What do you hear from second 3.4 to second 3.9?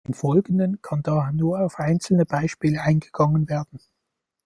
werden.